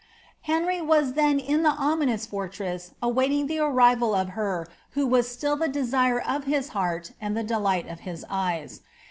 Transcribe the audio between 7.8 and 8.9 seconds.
of his eyes.